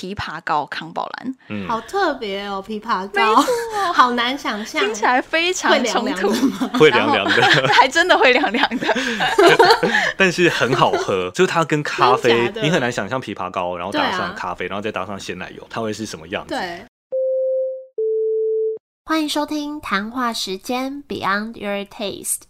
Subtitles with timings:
[0.00, 3.44] 枇杷膏康宝蓝，嗯，好特别哦，枇杷膏，
[3.92, 6.70] 好难想象，听起来非常会凉冲突，凉的吗？
[6.78, 8.86] 会凉凉的， 还真的会凉凉的。
[10.16, 11.30] 但是很好喝。
[11.32, 16.54] 就是它跟咖啡你很难想象枇杷膏，然后打对啊上咖啡，然后再搭上鲜奶油，它会是什么样子？
[16.54, 16.82] 对。
[19.04, 22.49] 欢迎收听谈话时间 Beyond Your Taste。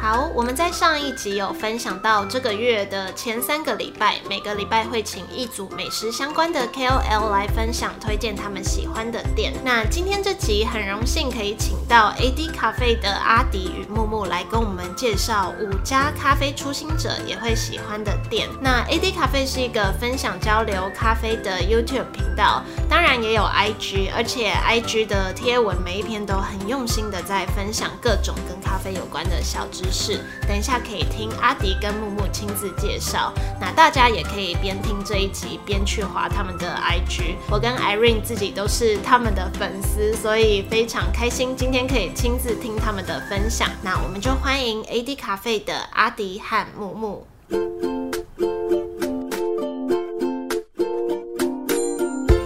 [0.00, 9.52] 好，我们在上一集有分享到，这个月的前三个礼拜，每个礼拜会请一组美食相关的 KOL 来分享推荐他们喜欢的店。
[9.62, 18.48] 那今天这集很荣幸可以请到 AD 咖啡的阿迪与木木来跟我们介绍五家咖啡初心者也会喜欢的店。
[18.62, 30.20] 那 AD 咖啡是一个分享交流咖啡的 YouTube 频道，当然也有 IG，而且 IG 的贴文每一篇都很用心的在分享各种跟咖啡有关的小知是。
[30.46, 37.36] 等一下可以听阿迪跟木木亲自介绍，那大家也可以边听这一集边去划他们的 IG。
[37.50, 43.68] 我跟 Irene 自己都是他们的粉丝，所以非常开心今天可以亲自听他们的分享。
[43.82, 47.89] 那我们就欢迎 AD 咖啡的阿迪和木木。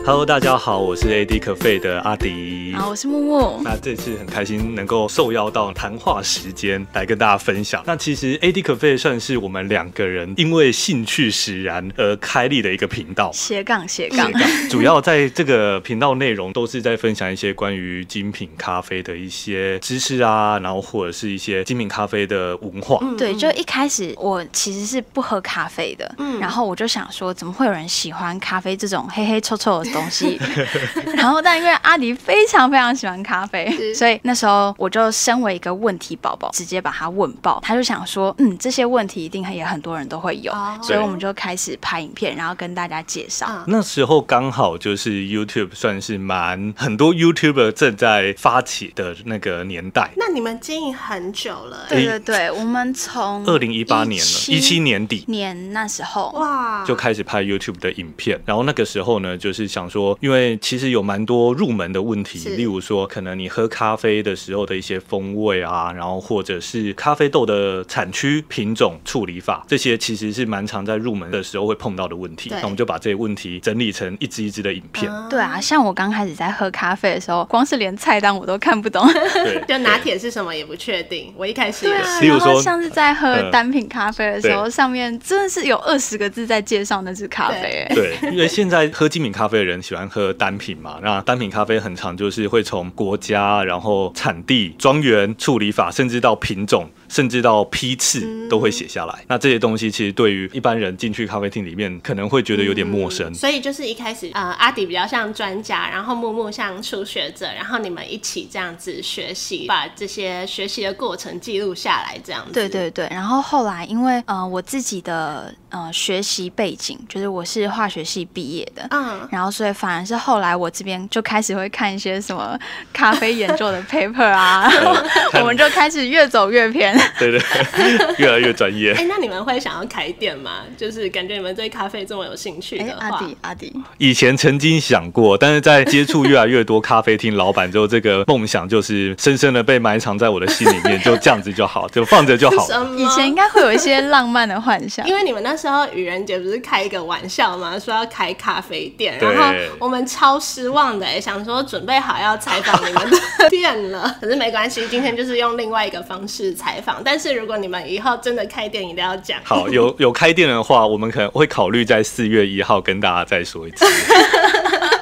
[0.06, 2.74] Hello，大家好，我是 AD 可费的阿迪。
[2.77, 3.62] 好，我是木木。
[3.64, 7.83] 那这次很开心能够受邀到谈话时间来跟大家分享。
[7.86, 13.30] 那其实 AD 可费算是我们两个人因为兴趣使然而开立的一个频道。
[13.32, 14.30] 斜杠斜杠，
[14.69, 23.00] 主要在这个频道内容都是在分享一些关于精品咖啡的一些知识啊，然后或者是一些精品咖啡的文化。
[23.16, 30.39] 对，就一开始我其实是不喝咖啡的，嗯然后我就想说，怎么会有人喜欢咖啡这种黑黑臭臭的东西？
[31.17, 37.59] 然后，但因为阿迪非常非常喜欢咖啡，是所以那时候我就身为一个问题宝宝，直接把他问爆。
[37.62, 43.47] 他就想说，嗯，这些问题一定也很多人都会有，哦所以我们就开始拍影片，然后跟大家介绍。
[43.49, 55.25] 嗯那时候刚好就是 YouTube 算是蛮很多 YouTuber 正在发起的那个年代，那你们经营很久了、对对对，我们从二零一八年了，一七年底。
[55.28, 72.50] 年那时候，哇，就开始拍 YouTube 的影片，然后那个时候呢，就是想说，因为其实有蛮多入门的问题，例如说，可能你喝咖啡的时候的一些风味啊，然后或者是咖啡豆的产区、品种、处理法，这些其实是蛮常在入门的时候会碰到的问题。
[72.50, 79.05] 那我们就把这些问题整理成一支一支的影片，嗯对啊，像我刚开始在喝咖啡的时候，光是连菜单我都看不懂。
[79.67, 81.99] 就拿铁是什么也不确定，我一开始也是。
[81.99, 87.94] 对啊，然后例如说像是在喝嗯单品咖啡的时候，对上面真的是有二十个字在介绍那支咖啡、欸。
[87.94, 99.14] 对，因为现在喝精品咖啡的人喜欢喝单品嘛，那单品咖啡很常就是会从国家，然后产地、庄园、处理法，甚至到品种，甚至到批次都会写下来。
[99.28, 103.32] 那这些东西其实对于一般人进去咖啡厅里面，可能会觉得有点陌生。
[103.32, 112.52] 所以就是一开始，呃，阿迪比较像专家，然后木木像初学者，然后你们一起这样子学习，把这些学习的过程记录下来，这样子。
[112.52, 122.58] 对对对，然后后来因为呃我自己的呃学习背景就是我是化学系毕业的，嗯，然后所以反而是后来我这边就开始会看一些什么
[122.92, 124.69] 咖啡研究的 paper 啊，
[125.38, 126.98] 我们就开始越走越偏。
[127.19, 127.41] 对 对，
[128.19, 129.06] 越来越专业哎、。
[129.09, 130.62] 那你们会想要开店吗？
[130.76, 142.91] 就是感觉你们对咖啡这么有兴趣哎，的话，阿迪阿迪，以前曾经想过，但是在接触越来越多咖啡厅老板之后，这个梦想就是深深的被埋藏在我的心里面， 就这样子就好，就放着就好了。
[142.97, 145.06] 以前应该会有一些浪漫的幻想。
[145.06, 147.78] 因为你们那时候愚人节不是开一个玩笑吗？
[147.78, 157.03] 说要开咖啡店，然后我们超失望的、欸，想说准备好要采访你们的店了，可是没关系，今天就是用另外一个方式采访。
[157.03, 159.41] 但是如果你们以后真的开店，一定要讲。
[159.43, 163.84] 好，有有开店的话，我们可能会考虑在四月一号跟大家再说一次。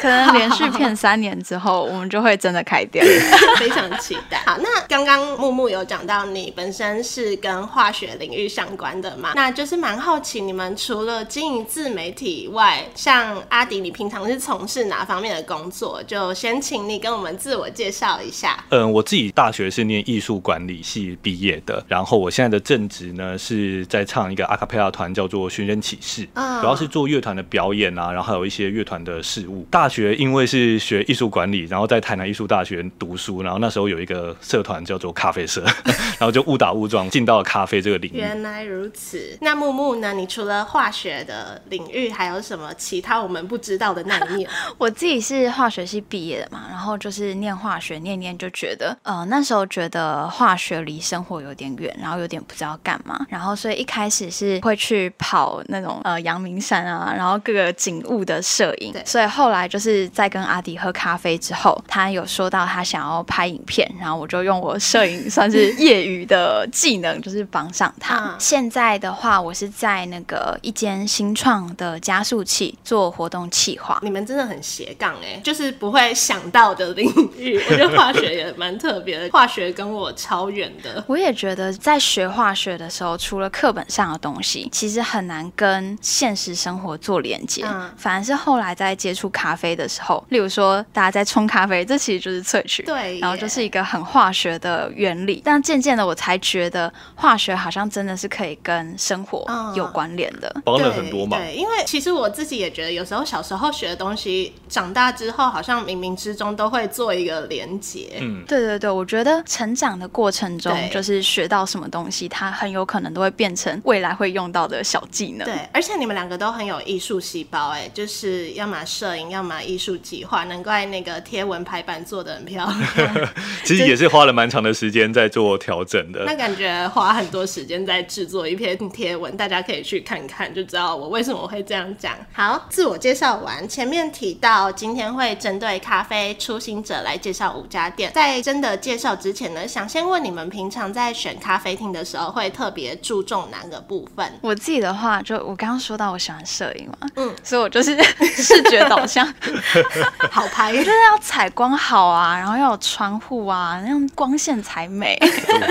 [0.02, 3.06] 可能连续骗三年之后，我们就会真的开店。
[3.56, 4.42] 非常期待。
[4.44, 16.03] 好，那刚刚木木有讲到你本身是跟化学领域相关的嘛，那就是蛮好奇你们除了经营自媒体以外，像阿迪，你平常是从事哪方面的工作？
[16.03, 18.65] 就先请你跟我们自我介绍一下。
[18.71, 29.65] 嗯，我自己大学是念艺术管理系毕业的，然后我现在的正职呢是在唱一个阿卡贝拉团，叫做寻人启事，嗯主要是做乐团的表演啊，然后还有一些乐团的事务。
[29.71, 35.62] 大学因为是学艺术管理，然后在台南艺术大学读书，然后那时候有一个社团叫做咖啡社，
[36.18, 38.16] 然后就误打误撞进到了咖啡这个领域。
[38.16, 39.36] 原来如此。
[39.42, 40.15] 那木木呢？
[40.15, 44.50] 你除了化学的领域，还有什么其他我们不知道的那一面？
[44.78, 58.92] 我自己是化学系毕业的嘛，然后就是念化学，念念就觉得，呃，那时候觉得化学离生活有点远，然后有点不知道干嘛，然后所以一开始是会去跑那种呃阳明山啊，然后各个景物的摄影。
[58.92, 68.18] 对所以后来就是在跟阿迪喝咖啡之后，他有说到他想要拍影片，然后我就用我摄影算是业余的技能，就是帮上他。
[68.18, 73.98] 嗯现在的话，我是在那个一间新创的加速器做活动企划。
[74.02, 77.06] 你们真的很斜杠哎、就是不会想到的领
[77.36, 77.56] 域。
[77.58, 81.02] 我觉得化学也蛮特别的，化学跟我超远的。
[81.06, 87.64] 我也觉得，在学化学的时候，除了课本上的东西，其实很难跟现实生活做连接。
[87.66, 95.42] 嗯反而是后来在接触咖啡的时候，例如说大家在冲咖啡，这其实就是萃取，对然后就是一个很化学的原理。
[95.45, 100.54] 但渐渐的，我才觉得化学好像真的是可以跟生活嗯有关联的。
[100.65, 101.41] 帮了很多忙。
[101.41, 108.18] 对，因为其实我自己也觉得，有时候小时候学的东西，长大之后好像冥冥之中都会做一个连结。
[108.21, 115.45] 嗯，对对对，我觉得成长的过程中，就是学到什么东西，它很有可能都会变成未来会用到的小技能。
[115.45, 123.28] 对，而且你们两个都很有艺术细胞，哎，就是要么摄影，要么艺术计划，难怪那个贴文排版做的很漂亮。
[123.64, 126.24] 其实也是花了蛮长的时间在做调整的。
[126.24, 132.14] 那感觉花很多时间在制作一篇贴文，大家可以去看看，就知道我为什么会这样讲。
[132.32, 138.12] 好，自我介绍完，前面提到今天会针对咖啡初心者来介绍五家店。
[138.12, 144.32] 在真的介绍之前呢，想先问你们平常在选咖啡厅的时候，会特别注重哪个部分？
[144.42, 147.97] 我自己的话，就我刚刚说到我喜欢摄影嘛，嗯嗯，所以我就是
[148.36, 149.26] 视觉导向，
[150.30, 155.18] 好拍就是要采光好啊，然后要有窗户啊，那样光线才美。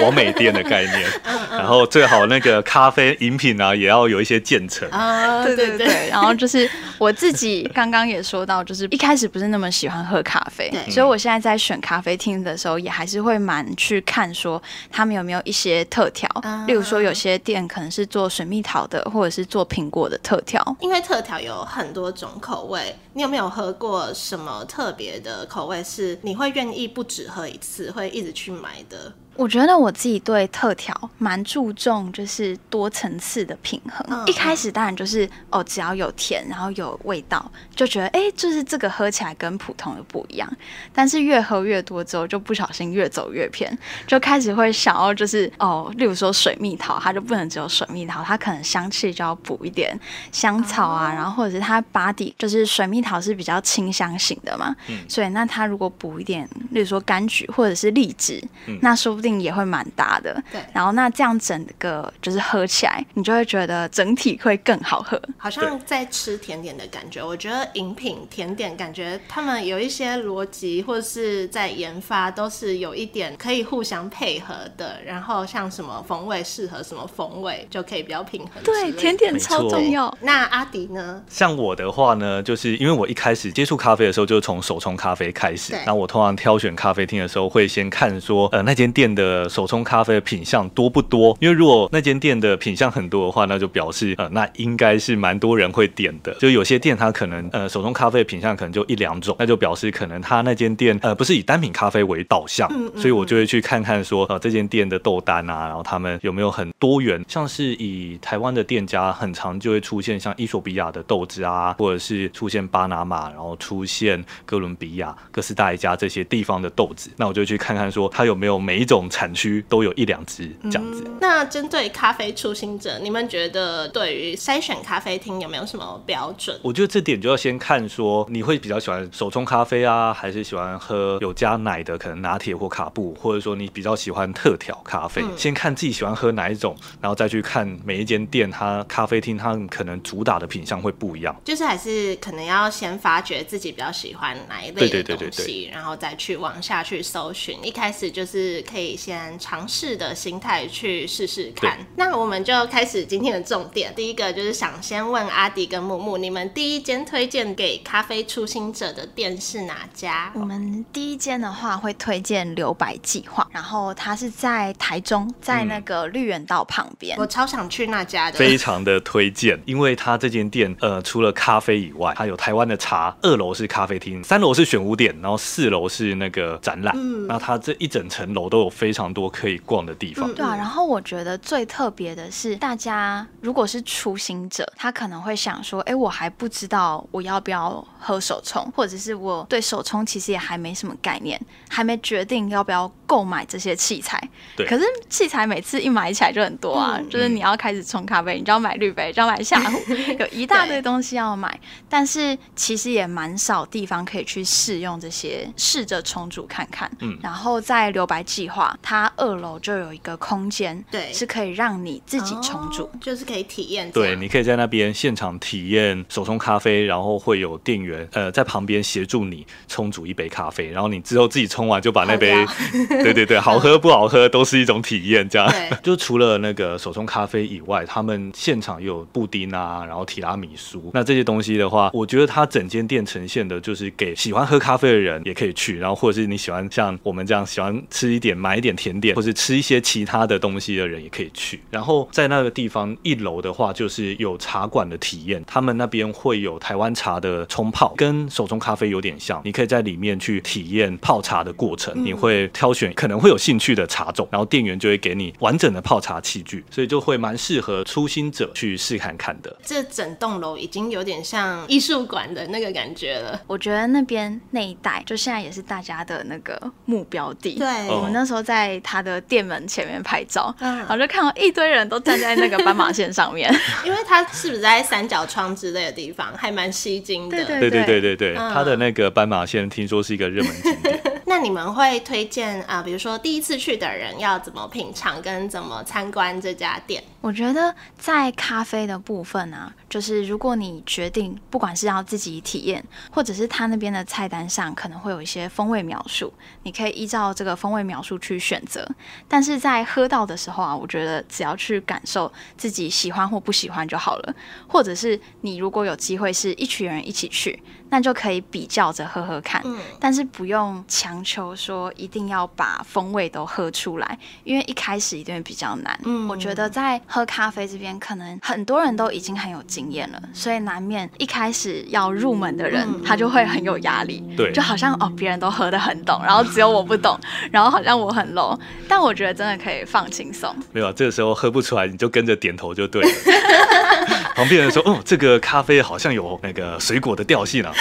[0.01, 4.87] 完美店的概念， 嗯然后最好那个咖啡饮品啊，也要有一些渐层。
[4.89, 20.61] 啊，对对对对，然后就是我自己刚刚也说到，就是一开始不是那么喜欢喝咖啡对，所以我现在在选咖啡厅的时候，也还是会蛮去看说他们有没有一些特调，啊例如说有些店可能是做水蜜桃的，或者是做苹果的特调。
[20.79, 29.13] 因为特调有很多种口味，你有没有喝喝过什么特别的口味是你会愿意不止喝一次，会一直去买的？
[29.35, 34.05] 我觉得我自己对特调蛮注重，就是多层次的平衡。
[34.09, 40.47] 嗯一开始当然就是哦，只要有甜，然后有味道，就觉得哎，就是这个喝起来跟普通的不一样。
[40.93, 43.75] 但是越喝越多之后，就不小心越走越偏，
[44.05, 49.97] 就开始会想要就是哦，例如说水蜜桃，它就不能只有水蜜桃，它可能香气就要补一点
[50.31, 60.33] 香草啊，哦然后或者是它 body 就是水蜜桃是比较清香型的嘛，嗯所以那它如果补一点，例如说柑橘或者是荔枝，嗯那说不定也会蛮搭的。
[60.51, 65.21] 对然后那这样整个就是喝起来，你就会觉得整体会更好喝。
[65.37, 67.23] 好像在吃甜点的感觉。
[67.23, 74.99] 我觉得饮品、甜点感觉他们有一些逻辑，或者是在研发都是有一点可以互相配合的。
[75.05, 80.13] 然后像什么风味适合什么风味，就可以比较平衡对，甜点超重要。
[80.21, 81.23] 那阿迪呢？
[81.29, 86.01] 像我的话呢，就是因为我一开始接触咖啡的时候，就是从手冲咖啡开始那。
[86.01, 91.37] 我通常挑选咖啡厅的时候，会先看说，呃，那间店的手冲咖啡的品相多不多？
[91.39, 96.33] 因为如果那间店的品相很多的话，那就表示，呃，那应该是蛮多人会点的。
[96.35, 121.03] 就有些店它可能，呃，手冲咖啡的品相可能就一两种，那就表示可能它那间店，呃，不是以单品咖啡为导向，嗯嗯所以我就会去看看说，呃，这间店的豆单啊，然后他们有没有很多元，像是以台湾的店家，很常就会出现像伊索比亚的豆子啊，或者是出现巴拿马，然后出现哥伦比亚、哥斯达黎加这些地方的豆子，那我就去看看说，它有没有每一种产区都有一两只这样子。
[121.19, 126.59] 那针对咖啡初心者，你们觉得对于筛选咖啡厅有没有什么标准？
[126.63, 135.21] 我觉得这点就要先看说你会比较喜欢手冲咖啡啊，还是喜欢喝有加奶的，可能拿铁或卡布，或者说你比较喜欢特调咖啡。
[135.21, 141.35] 嗯先看自己喜欢喝哪一种，然后再去看每一间店它咖啡厅它可能主打的品相会不一样。
[141.43, 147.57] 就是还是可能要先发掘自己比较喜欢哪一类对的对对对东西，然后再去往下去搜寻。
[147.63, 151.77] 一开始就是可以先尝试的心态去试试看。
[151.95, 160.31] 那我们就开始今天的重点，第一个就是想先问阿迪跟木木，你们第一间推荐给咖啡初心者的店是哪家？
[160.35, 167.17] 我们第一间的话会推荐留白计划，然后它是在台中，在那个绿园道旁边。
[167.17, 176.93] 我超想去那家的，非常的推荐，因为它这间店呃，除了咖啡以外，它有台湾的茶，二楼是咖啡厅，三楼是选物店，然后四楼是那个展览。
[176.97, 180.33] 嗯，那它这一整层楼都有非常多可以逛的地方。
[180.33, 194.19] 对啊，然后我觉得最特别的是，大家如果是初行者，他可能会想说，哎，我还不知道我要不要喝手冲，或者是我对手冲其实也还没什么概念，还没决定要不要购买这些器材。
[194.57, 199.77] 对，可是器材每次一买起来就很多啊，就是你要开始冲咖啡，你就要买滤杯，就要买下壶，
[200.17, 201.59] 有一大堆东西要买。
[201.87, 206.89] 但是其实也蛮少地方可以去试用这些，试着冲煮看看。
[207.01, 213.89] 嗯，然后在留白计划，它二楼就有一个空间，对，是可以让你自己冲煮，就是可以体验。
[213.91, 222.33] 对，你可以在那边现场体验手冲咖啡，然后会有店员呃在旁边协助你冲煮一杯咖啡，然后你之后自己冲完就把那杯，
[223.03, 225.27] 对对对， 好喝不好喝都是一种体验。
[225.29, 225.51] 这样，
[225.83, 241.59] 就除了那个手冲咖啡以外，他们现场有布丁啊，然后提拉米苏，那这些东西的话，我觉得它整间店呈现的就是给喜欢喝咖啡的人也可以去，然后或者是你喜欢像我们这样喜欢吃一点买一点甜点，或者吃一些其他的东西的人也可以去。
[241.71, 259.57] 然后在那个地方一楼的话，就是有茶馆的体验，他们那边会有台湾茶的冲泡，跟手冲咖啡有点像，你可以在里面去体验泡茶的过程，你会挑选可能会有兴趣的茶种，然后店员就会给你完整的泡茶器具，所以就会蛮适合初心者去试看看的。
[259.65, 263.41] 这整栋楼已经有点像艺术馆的那个感觉了。
[263.47, 267.55] 我觉得那边那一带，就现在也是大家的那个目标地。
[267.57, 268.50] 对，我们那时候在
[268.83, 273.53] 他的店门前面拍照，然后就看到一堆人都站在那个斑马线上面，
[273.85, 277.37] 因为它是不是在三角窗之类的地方，还蛮吸睛的。
[277.37, 281.01] 对对对对对对对，它的那个斑马线听说是一个热门景点。
[281.25, 287.01] 那你们会推荐啊，比如说第一次去的人要怎么品尝跟怎么参观这家店？
[287.21, 298.87] 我觉得在咖啡的部分啊，就是如果你决定不管是要自己体验，或者是他那边的菜单上可能会有一些风味描述，你可以依照这个风味描述去选择。
[299.27, 304.35] 但是在喝到的时候啊，我觉得只要去感受自己喜欢或不喜欢就好了。
[304.67, 309.61] 或者是你如果有机会是一群人一起去，那就可以比较着喝喝看。
[309.63, 315.99] 嗯，但是不用强求说一定要把风味都喝出来，因为一开始一定会比较难。
[316.03, 324.23] 嗯，我觉得在喝咖啡这边，可能很多人都已经很有经验了，所以难免一开始要入门的人，他就会很有压力。
[324.37, 327.19] 对，就好像哦，别人都喝得很懂，然后只有我不懂，
[327.51, 328.57] 然后好像我很 low。
[328.87, 330.55] 但我觉得真的可以放轻松。
[330.71, 333.09] 没有，这个时候喝不出来，你就跟着点头就对了。
[334.33, 337.73] 旁边人说：“哦，这个咖啡好像有那个水果的调性啊。”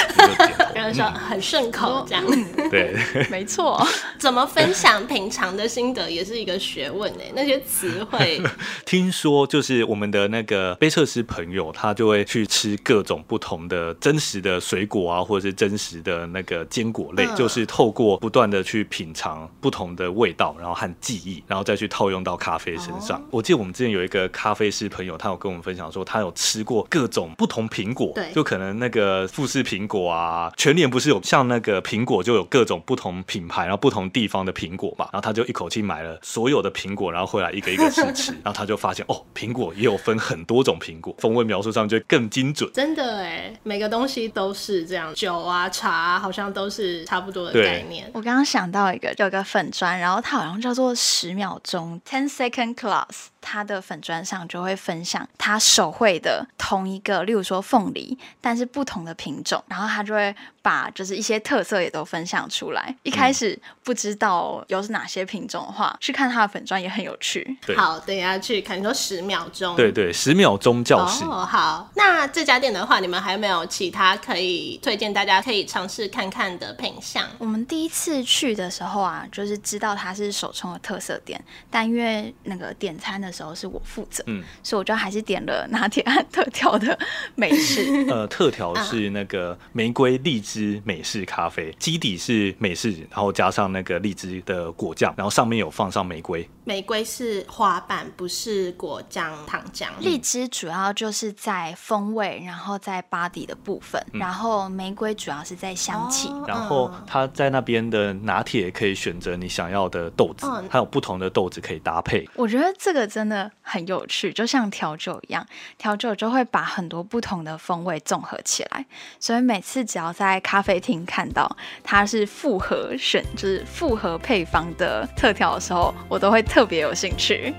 [0.75, 2.25] 有人说很顺口，这样。
[2.70, 2.96] 对，
[3.30, 3.87] 没错。
[4.18, 8.42] 怎么分享平常的心得也是一个学问哎，那些词汇。
[8.84, 23.22] 听说就是我们的那个杯测师朋友，他就会去吃各种不同的真实的水果啊，或者是真实的那个坚果类，就是透过不断的去品尝不同的味道，然后和记忆，然后再去套用到咖啡身上。
[23.30, 42.71] 我记得我们之前有一个咖啡师朋友，他有跟我们分享说，他有吃过各种不同苹果，对，就可能那个富士苹果啊，全年不是有像那个苹果就有各种不同品牌，然后不同地方的苹果嘛，然后他就一口气买了所有的苹果，然后回来一个一个试吃， 然后他就发现哦，苹果也有分很多种苹果，风味描述上就更精准。
[42.73, 48.09] 真的哎，每个东西都是这样，酒啊茶好像都是差不多的概念。
[48.14, 53.26] 我刚刚想到一个，有个粉砖，然后它好像叫做十秒钟 （ten second class）。
[53.43, 62.95] 他的粉砖上就会分享他手绘的同一个，例如说凤梨，但是不同的品种，然后他就会把就是一些特色也都分享出来。
[63.02, 67.59] 一开始不知道有哪些品种的话，去看它的粉砖也很有趣。
[67.75, 71.25] 好，等一下去看，你说十秒钟，对对，十秒钟教室。
[71.25, 71.90] 哦，好。
[71.95, 77.26] 那这家店的话，你们还有没有其他可以推荐大家可以尝试看看的品相？
[77.38, 83.31] 我们第一次去的时候啊，就是知道它是手冲的特色店，但因为那个点餐的。
[83.31, 86.99] 时候是我负责，嗯，所以我就还是点了拿铁和特调的
[87.37, 87.88] 美式。
[88.11, 90.50] 呃，特调是那个玫瑰荔枝
[90.85, 96.49] 美式咖啡，基底是美式，然后加上那个荔枝的果酱，然后上面有放上玫瑰。
[96.64, 99.87] 玫瑰是花瓣，不是果酱糖浆。
[100.00, 106.28] 荔枝主要就是在风味，然后在 body 的部分，然后玫瑰主要是在香气。
[106.47, 112.28] 然后它在那边的拿铁可以选择你想要的豆子，还有不同的豆子可以搭配。
[112.37, 115.46] 我觉得这个真的很有趣，就像调酒一样，
[115.78, 118.84] 调酒就会把很多不同的风味综合起来。
[119.20, 127.54] 所以每次只要在咖啡厅看到它是复合选，就是复合配方的特调的时候，我都会特别有兴趣。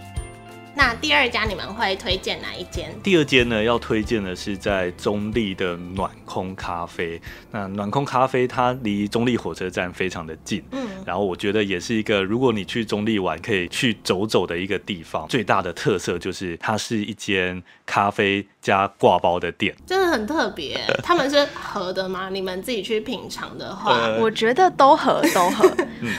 [0.82, 2.92] 那第二家你们会推荐哪一间？
[3.04, 7.22] 第二间呢，要推荐的是在中立的暖空咖啡。
[7.52, 15.28] 那暖空咖啡它离中立火车站非常的近，嗯，然后我觉得也是一个如果你去中立玩可以去走走的一个地方。
[15.28, 17.62] 最大的特色就是它是一间
[17.92, 20.80] 咖啡加挂包的店，真的很特别。
[21.04, 22.30] 他们是合的吗？
[22.32, 25.70] 你们自己去品尝的话，我觉得都合 都合。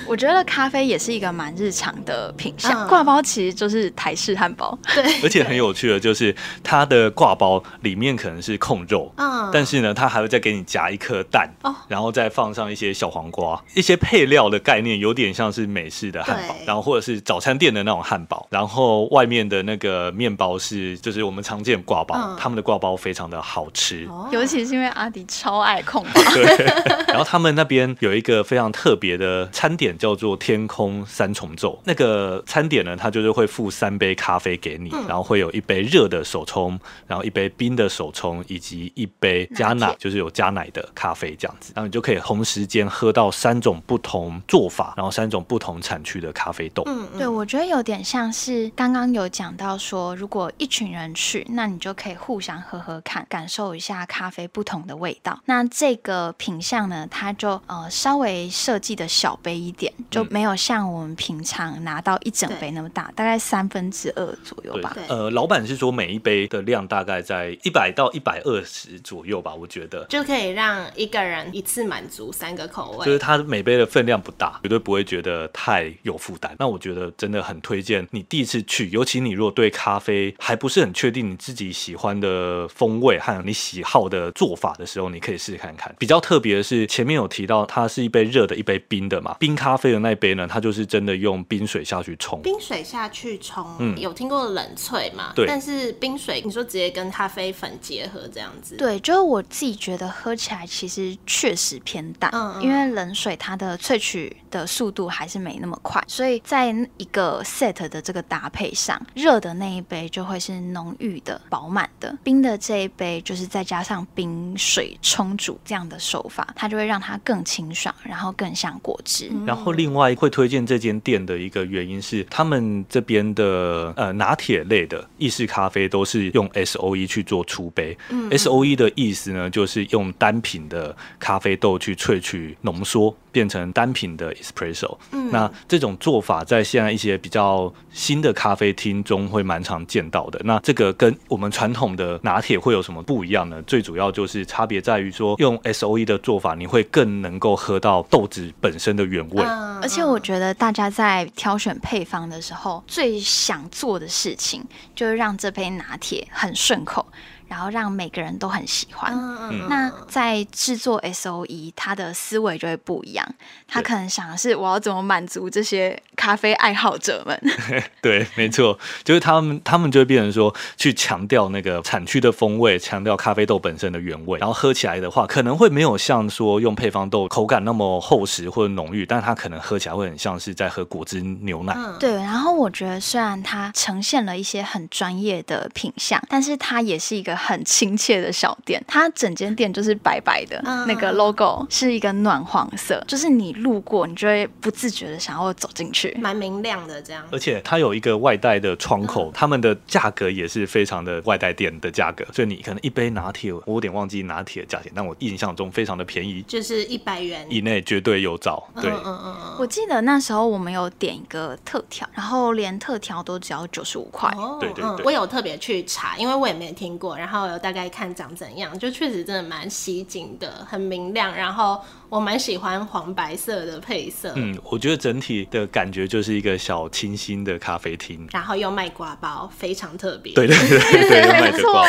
[0.06, 4.78] 我觉得咖啡也是一个蛮日常的品相，挂包其实就是台式汉堡。
[4.94, 26.66] 对， 而且很有趣的，就是它的挂包里面可能是控肉，嗯，但是呢，它还会再给你夹一颗蛋，哦，然后再放上一些小黄瓜，一些配料的概念有点像是美式的汉堡，然后或者是早餐店的那种汉堡，然后外面的那个面包是就是我们常见挂包，他们的挂包非常的好吃，尤其是因为阿迪超爱控包， 对，
[27.06, 34.72] 然后他们那边有一个非常特别的餐点叫做天空三重奏，那个餐点呢，它就是会附三杯咖啡给。
[34.72, 46.82] 给你，然后会有一杯热的手冲，然后一杯冰的手冲，以及一杯加奶，就是有加奶的咖啡这样子，然后你就可以同时间喝到三种不同做法，然后三种不同产区的咖啡豆。
[46.86, 55.38] 嗯，对，我觉得有点像是刚刚有讲到说，如果一群人去，那你就可以互相喝喝看，感受一下咖啡不同的味道。
[55.44, 64.62] 那这个品相呢，它就呃稍微设计的小杯一点，就没有像我们平常拿到一整杯那么大，大概三分之二左。
[64.62, 73.04] 右吧，呃，老板是说每一杯的量大概在一百到一百二十左右吧，我觉得就可以让一个人一次满足三个口味。
[73.04, 76.54] 就是它每杯的分量不大，绝对不会觉得太有负担。
[76.60, 85.92] 那我觉得真的很推荐你第一次去，尤其你如果对咖啡还不是很确定你自己喜欢的风味和你喜好的做法的时候，你可以试试看看。
[85.98, 89.34] 比较特别的是前面有提到它是一杯热的，一杯冰的嘛。
[89.40, 94.42] 冰咖啡的那杯呢，它就是真的用冰水下去冲，冰水下去冲，嗯，有听过。
[94.42, 119.30] 冷萃嘛，对，但是冰水，你说直接跟咖啡粉结合这样子，对，就是我自己觉得喝起来其实确实偏淡，嗯，因为冷水它的萃取的速度还是没那么快，所以在一个 set 的这个搭配上，热的那一杯就会是浓郁的、饱满的，冰的这一杯就是再加上冰水冲煮这样的手法，它就会让它更清爽，然后更像果汁。
[119.46, 124.36] 然后另外会推荐这间店的一个原因是，他们这边的呃拿。
[124.42, 127.96] 铁类的意式咖啡都是用 S O E 去做出杯
[128.30, 133.14] ，S O E 的意思呢，就是用单品的咖啡豆去萃取浓缩。
[133.32, 134.96] 变成单品的 espresso，
[135.30, 140.40] 那这种做法在现在一些比较新的咖啡厅中会蛮常见到的。
[140.44, 143.60] 那这个跟我们传统的拿铁会有什么不一样呢？
[143.66, 149.42] 最主要就是差别在于说，用 S O E 的做法，你会更能够喝到豆子本身的原味。
[149.80, 154.62] 而且我觉得大家在挑选配方的时候，最想做的事情
[154.94, 157.06] 就是让这杯拿铁很顺口。
[157.52, 159.12] 然后让每个人都很喜欢。
[159.50, 163.28] 嗯那在制作 S O E，他的思维就会不一样。
[163.68, 167.38] 他可能想的是，我要怎么满足这些咖啡爱好者们？
[168.00, 174.38] 对，没错，就是他们，他们就会变成说，去强调那个产区的风味，强调咖啡豆本身的原味。
[174.38, 181.76] 然后喝起来的话，可能会没有像说用配方豆口感那么厚实或者浓郁，但是它可能喝起来会很像是在喝果汁牛奶。
[182.00, 182.14] 对。
[182.14, 187.36] 然后我觉得，虽然它呈现了一些很专业的品相，但是它也是一个。
[187.44, 197.24] 很亲切的小店，它整间店就是白白的，那个 logo 是一个暖黄色，就是你路过，你就会不自觉的想要走进去，蛮明亮的这样。
[197.32, 208.68] 而且它有一个外带的窗口，他们的价格也是非常的外带店的价格，所以你可能一杯拿铁，我有点忘记拿铁的价钱，但我印象中非常的便宜，就是一百元以内绝对有找。
[208.80, 209.56] 对，嗯嗯嗯。
[209.58, 214.32] 我记得那时候我们有点一个特调，然后连特调都只要九十五块。
[214.60, 215.04] 对对对。
[215.04, 217.31] 我有特别去查，因为我也没听过，然后。
[217.32, 221.34] 然后有大概看长怎样，就确实真的蛮吸睛的，很明亮。
[221.34, 224.34] 然后我蛮喜欢黄白色的配色。
[224.36, 228.28] 嗯，我觉得整体的感觉就是一个小清新的咖啡厅。
[228.32, 230.34] 然后又卖挂包，非常特别。
[230.34, 231.82] 对对对对，没错。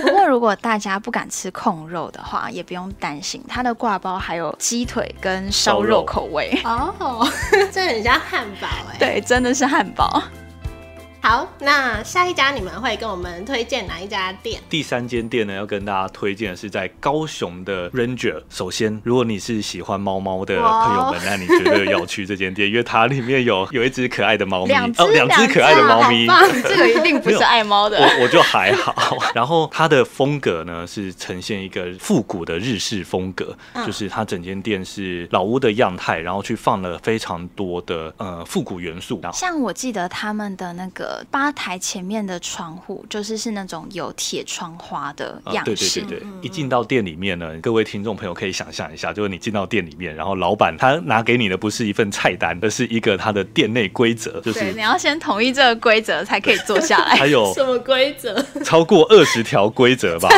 [0.00, 6.58] 不过如果大家不敢吃控肉的话，也不用担心，它的挂包还有鸡腿跟烧肉口味。
[6.64, 7.24] 哦，
[7.70, 8.96] 这很像汉堡哎。
[8.98, 10.20] 对，真的是汉堡。
[11.24, 14.60] 好，那下一家你们会跟我们推荐哪一家店？
[14.68, 18.42] 第三间店呢，要跟大家推荐的是在高雄的 Ranger。
[18.50, 26.26] 首先，如果你是喜欢猫猫的朋友们，那你绝对要去这间店，因为它里面有 有一只可爱的猫咪，哦，两只可爱的猫咪。
[26.68, 27.98] 这个一定不是爱猫的。
[27.98, 29.16] 我我就还好。
[29.32, 33.56] 然后它的风格呢是呈现一个复古的日式风格，
[33.86, 39.20] 就是它整间店是老屋的样态，然后去放了非常多的呃复古元素。
[39.32, 46.00] 像我记得他们的那个吧台前面的窗户，就是是那种有铁窗花的样式。
[46.00, 57.16] 对对对对，一进到店里面呢，各位听众朋友可以想象一下，就是你进到店里面，然后老板他拿给你的不是一份菜单，而是一个他的店内规则，就是你要先同意这个规则才可以坐下来。
[57.16, 58.44] 还有什么规则？
[58.64, 60.28] 超过二十条规则吧，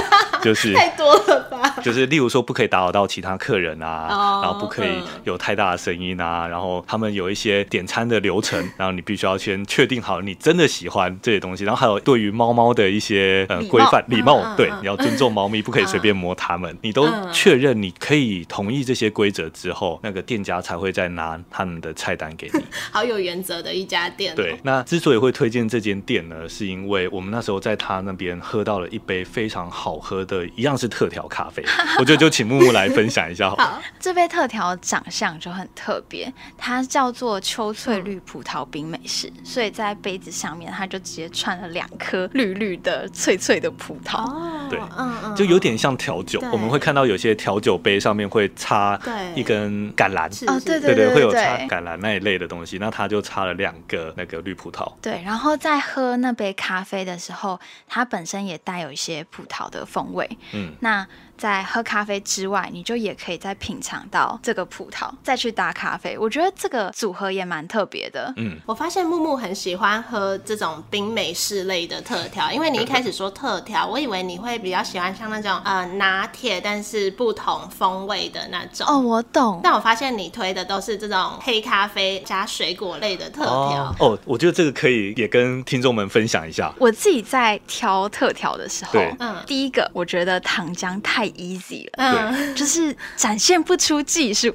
[0.43, 1.74] 就是 太多了吧？
[1.85, 4.89] 就是例如说不可以打扰到其他客人啊，然后不可以
[5.25, 22.65] 有太大的声音啊，然后他们有一些点餐的流程，然后你必须要先确定好你真的喜欢这些东西，然后还有对于猫猫的一些呃规范礼貌，对，你要尊重猫咪，不可以随便摸它们，你都确认你可以同意这些规则之后，那个店家才会再拿他们的菜单给你。
[22.91, 24.35] 好有原则的一家店。
[24.35, 31.63] 对，那之所以会推荐这间店呢，是因为我们那时候在他那边喝到了一杯非常好喝的，一样是特调咖啡，
[31.99, 33.57] 我觉得就请木木来分享一下好。
[33.57, 44.23] 好，这杯特调长相就很特别，它叫做秋翠绿葡萄冰美式，所以在杯子上面它就直接串了两颗绿绿的脆脆的葡萄。
[44.25, 48.99] 哦，对嗯嗯，就有点像调酒，我们会看到有些调酒杯上面会插
[49.35, 54.93] 一根橄榄，哦，对对对，会有插橄榄那一类的东西，那它就插了两个那个绿葡萄。
[55.01, 57.59] 对，然后在喝那杯咖啡的时候，
[57.89, 60.29] 它本身也带有一些葡萄的风味。
[60.53, 61.07] 嗯，那。
[61.37, 66.17] 在喝咖啡之外，你就也可以再品尝到这个葡萄，再去搭咖啡。
[66.19, 68.33] 我觉得这个组合也蛮特别的。
[68.37, 78.87] 嗯，我发现木木很喜欢喝这种冰美式类的特调，因为你一开始说特调，我以为你会比较喜欢像那种呃拿铁，但是不同风味的那种。
[78.87, 79.61] 哦，我懂。
[79.63, 83.95] 但我发现你推的都是这种黑咖啡加水果类的特调。
[83.99, 86.71] 哦，我觉得这个可以也跟听众们分享一下。
[86.79, 91.15] 我自己在挑特调的时候，嗯，第一个我觉得糖浆太。
[91.15, 94.55] 太 easy 了，嗯，就是展现不出技术。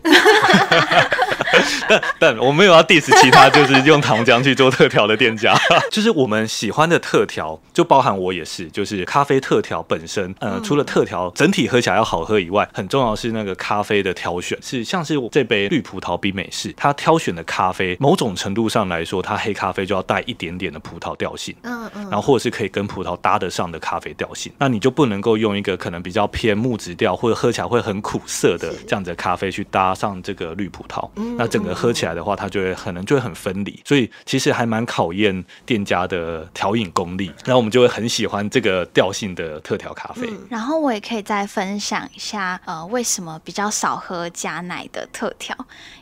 [1.88, 5.58] 但 但我没有要 diss 其他，就是用糖浆去做特调的店家。
[5.90, 10.34] 就是我们喜欢的特调，就包含我也是，就是咖啡特调本身。
[10.40, 26.60] 呃，除了特调整体喝起来要好喝以外，很重要是那个咖啡的挑选，是像是这杯绿葡萄冰美式，它挑选的咖啡，某种程度上来说，它黑咖啡就要带一点点的葡萄调性，嗯嗯，然后或者是可以跟葡萄搭得上的咖啡调性，那你就不能够用一个可能比较偏。
[26.60, 37.32] 木质调或者喝起来会很苦涩的这样子的咖啡去搭上这个绿葡萄，那整个喝起来的话，它就会可能就会很分离，所以其实还蛮考验店家的调饮功力。
[37.46, 40.28] 然后我们就会很喜欢这个调性的特调咖啡。
[40.50, 45.56] 然后我也可以再分享一下，呃，为什么比较少喝加奶的特调？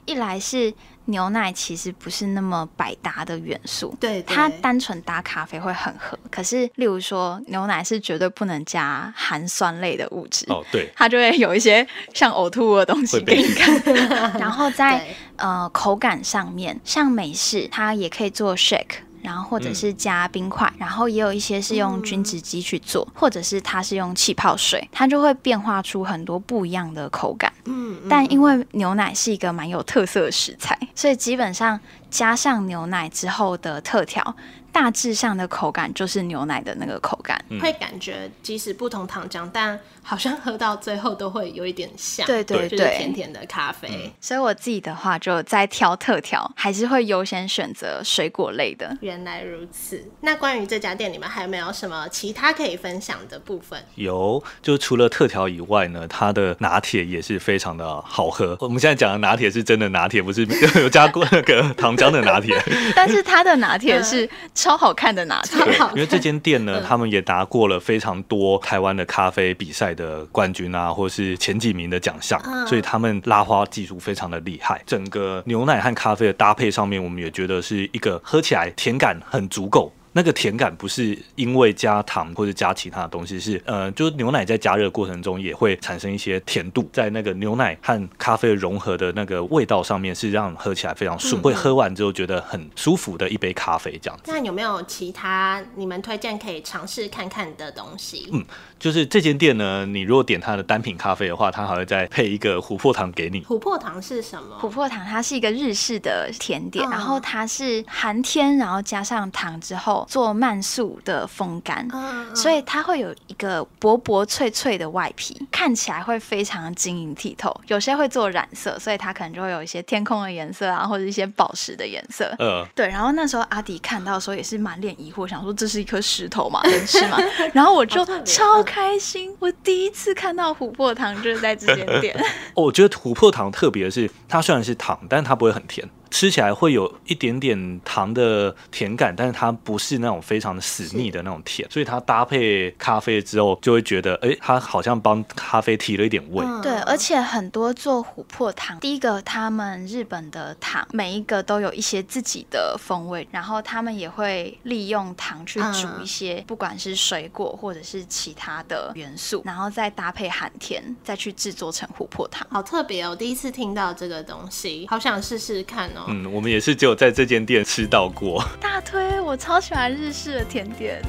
[0.05, 0.73] 一来是。
[1.08, 6.17] 牛奶其实不是那么百搭的元素，对，它单纯搭咖啡会很合。
[6.30, 13.82] 可是，例如说牛奶是绝对不能加含酸类的物质，哦，对，它就会有一些像呕吐的东西给你看。
[14.39, 15.06] 然后在
[15.38, 18.98] 呃口感上面，像美式它也可以做 shake。
[19.27, 27.51] 然后或者是加冰块，然后也有一些是用菌子机去做，或者是它是用气泡水，它就会变化出很多不一样的口感。
[27.65, 31.77] 嗯，但因为牛奶是一个蛮有特色的食材，所以基本上
[32.09, 34.33] 加上牛奶之后的特调。
[34.69, 44.10] 大致上的口感就是牛奶的那个口感，会感觉即使不同糖浆，但好像喝到最后都会有一点像，对对对，甜甜的咖啡。
[44.22, 48.98] 所以我自己的话，就在挑特调，还是会优先选择水果类的。
[49.02, 50.02] 原来如此。
[50.22, 53.78] 那关于这家店，你们还有没有什么其他可以分享的部分？
[53.96, 58.58] 有，就除了特调以外呢，它的拿铁也是非常的好喝。
[58.62, 60.48] 我们现在讲的拿铁是真的拿铁，不是
[60.82, 62.58] 有加过那个糖浆的拿铁。
[62.96, 64.30] 但是它的拿铁是。
[64.54, 65.60] 超好看的拿铁，
[65.93, 74.81] 因为这间店呢，他们也拿过了非常多台湾的咖啡比赛的冠军啊，或是前几名的奖项，所以他们拉花技术非常的厉害。
[74.86, 79.91] 整个牛奶和咖啡的搭配上面，我们也觉得是一个喝起来甜感很足够。
[80.17, 94.32] 那个甜感不是因为加糖或者加其他的东西，是呃，就是牛奶在加热过程中也会产生一些甜度，在那个牛奶和咖啡融合的那个味道上面，是让喝起来非常顺，会喝完之后觉得很舒服的一杯咖啡这样子。
[94.32, 98.27] 那有没有其他你们推荐可以尝试看看的东西？
[98.34, 98.43] 嗯。
[98.80, 103.41] 就是这间店呢，你如果点它的单品咖啡的话，它还会再配一个琥珀糖给你。
[103.41, 104.56] 琥珀糖是什么？
[104.62, 117.56] 琥珀糖它是一个日式的甜点，然后它是寒天，然后加上糖之后，做慢速的风干，嗯所以它会有一个薄薄脆脆的外皮，看起来会非常晶莹剔透。
[117.67, 122.34] 有些会做染色，所以它可能就会有一些天空的颜色啊，或者一些宝石的颜色。
[122.39, 127.17] 呃，对，然后那时候阿迪看到的时候也是满脸疑惑，想说这是一颗石头嘛， 能吃吗？
[127.54, 132.15] 然后我就超开心，我第一次看到琥珀糖就是在这间店。
[132.56, 135.88] 哦我觉得琥珀糖特别的是，它虽然是糖，但是它不会很甜。
[136.12, 146.43] 吃起来会有一点点糖的甜感，但是它不是那种非常的死腻的那种甜，所以它搭配咖啡之后，就会觉得，哎、它好像帮咖啡提了一点味。
[146.46, 162.46] 嗯对，而且很多做琥珀糖，第一个他们日本的糖每一个都有一些自己的风味，然后他们也会利用糖去煮嗯一些不管是水果或者是其他的元素，然后再搭配含甜，再去制作成琥珀糖。
[162.50, 166.05] 好特别哦，我第一次听到这个东西，好想试试看哦。
[166.07, 168.43] 嗯，我们也是只有在这间店吃到过。
[168.62, 171.01] 大推，我超喜欢日式的甜点。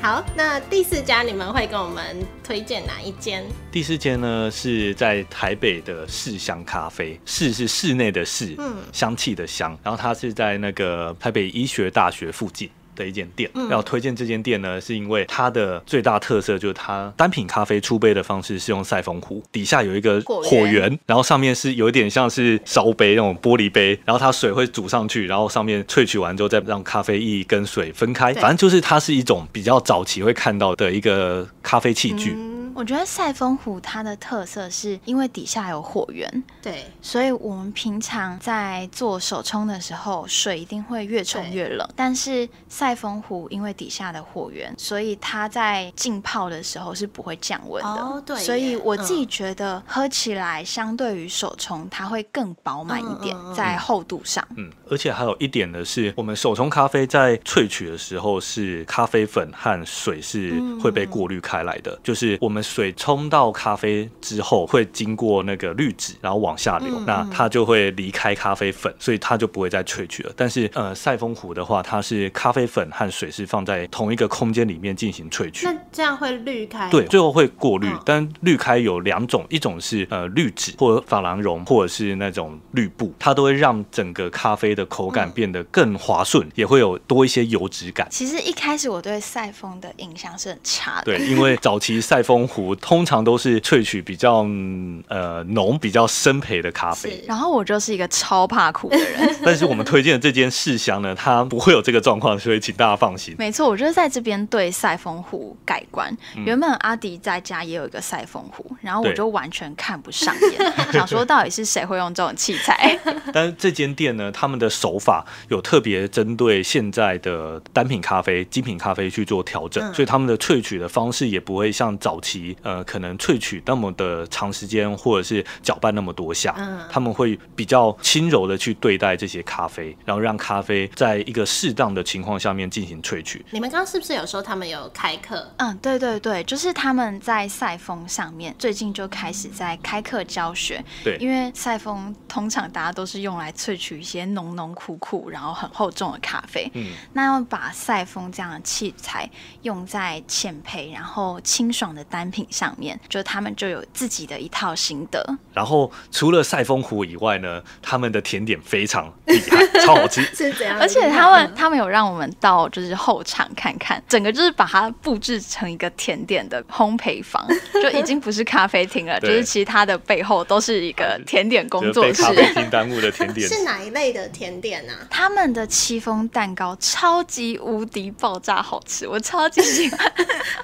[0.00, 2.04] 好，那第四家你们会跟我们
[2.42, 3.44] 推荐哪一间？
[3.70, 12.68] 第四间呢是在台北的市香咖啡，室是室内的室，嗯香气的香，然后它是在那个台北医学大学附近。
[13.02, 32.34] 的一间店，嗯要推荐这间店呢，是因为它的最大特色就是它单品咖啡出杯的方式是用赛风壶，底下有一个火源，然后上面是有一点像是烧杯那种玻璃杯，然后它水会煮上去，然后上面萃取完之后再让咖啡液跟水分开，反正就是它是一种比较早期会看到的一个咖啡器具。
[32.36, 41.88] 嗯，我觉得赛风壶它的特色是因为底下有火源，对，所以我们平常在做手冲的时候，水一定会越冲越冷。
[41.96, 47.88] 但是赛风壶因为底下的火源，所以它在浸泡的时候是不会降温的。
[47.88, 54.46] 哦对所以我自己嗯觉得喝起来相对于手冲，它会更饱满一点，在厚度上。
[54.56, 70.32] 嗯，而且还有一点的是，我们手冲咖啡在萃取的时候是咖啡粉和水是会被过滤开来的，就是我们水冲到咖啡之后会经过那个滤纸，然后往下流，嗯那它就会离开咖啡粉，所以它就不会再萃取了。
[70.36, 75.66] 但是呃，赛风壶的话，它是咖啡粉和水是放在同一个空间里面进行萃取。
[75.66, 76.88] 那这样会滤开？
[76.88, 88.08] 对，最后会过滤，嗯但滤开有两种，一种是呃滤纸或者珐琅绒，或者是那种滤布，它都会让整个咖啡的口感嗯变得更滑顺，也会有多一些油脂感。
[88.10, 99.36] 其实一开始我对赛风的印象是很差的，对，因为早期赛风壶通常都是萃取比较嗯呃浓、比较深焙的咖啡，然后我就是一个超怕苦的人。
[99.44, 103.34] 但是我们推荐的这间试香呢，它不会有这个状况，所以请大家放心。
[103.38, 106.16] 没错，我就是在这边对赛风湖改观。
[106.46, 112.96] 原本阿迪在家也有一个赛风湖，然后我就完全看不上眼， 想说到底是谁会用这种器材？
[113.34, 133.44] 但是这间店呢，他们的手法有特别针对现在的单品咖啡、精品咖啡去做调整，嗯所以他们的萃取的方式也不会像早期呃可能萃取那么的长时间，或者是搅拌那么多下，嗯他们会比较轻柔的去对待这些咖啡，然后让咖啡在一个适当的情况下面进行萃取。
[133.50, 135.50] 你们刚刚是不是有说他们有开课？
[135.58, 149.28] 嗯，对对对，就是他们在赛风上面最近就开始在开课教学，对因为赛风通常大家都是用来萃取一些浓浓苦苦，然后很厚重的咖啡，嗯，那要把赛风这样的器材
[149.62, 155.24] 用在浅焙然后清爽的单品上面，就他们就有自己的一套心得。
[155.52, 160.22] 然后除了赛风壶以外呢，他们的甜点非常厉害，超好吃。
[160.34, 160.78] 是怎样？
[160.78, 172.48] 而且他们他们有让我们到就是后场看看，整个就是把它布置成一个甜点的烘焙房，就已经不是咖啡厅了， 就是其他的背后都是一个甜点工作室就是被咖。
[172.48, 173.48] 啡厅耽误的甜点。
[173.48, 175.06] 是哪一类的甜点啊？
[175.08, 180.12] 他们的戚风蛋糕超级无敌爆炸好吃，我超级喜欢。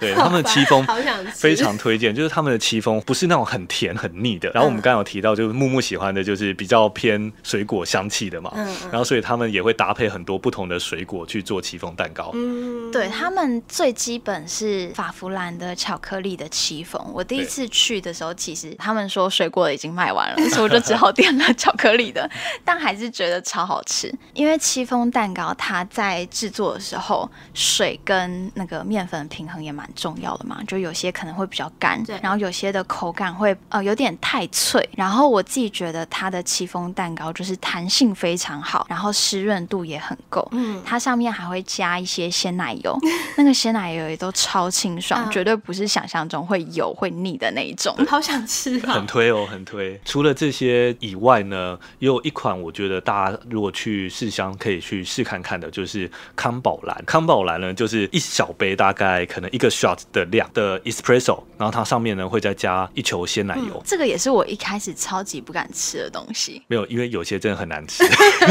[0.01, 4.51] 对 他们的戚风好想吃非常推荐，就是他们的戚风不是那种很甜很腻的。
[4.51, 12.31] 然后我们刚刚有提到，就是木木喜欢的就是比较偏水果香气的嘛，嗯嗯然后所以他们也会搭配很多不同的水果去做戚风蛋糕。
[12.33, 16.99] 嗯，对他们最基本是法芙兰的巧克力的戚风。
[17.13, 22.29] 我第一次去的时候，其实他们说水果的已经卖完了， 所以我就只好点了巧克力的，
[22.65, 24.11] 但还是觉得超好吃。
[24.33, 34.89] 因为戚风蛋糕它在制作的时候，水跟那个面粉平衡也蛮重要的嘛，就有些可能会比较干对，然后有些的口感会呃有点太脆。
[34.97, 40.47] 然后我自己觉得它的戚风蛋糕就是弹性非常好，然后湿润度也很够。
[40.53, 42.97] 嗯，它上面还会加一些鲜奶油，
[43.37, 47.95] 那个鲜奶油也都超清爽，嗯绝对不是想象中会油会腻的那一种。
[48.09, 49.05] 好想吃很哦。
[49.07, 50.01] 推哦，很推。
[50.05, 57.05] 除了这些以外呢，也有一款我觉得大家如果去试香可以去试看看的，就是康宝蓝。
[57.07, 63.83] 康宝蓝呢，就是一小杯大概可能一个 shot 的量的 espresso，然后它上面呢会再加一球鲜奶油。
[63.85, 66.63] 这个也是我一开始超级不敢吃的东西。
[66.67, 68.05] 没有，因为有些真的很难吃。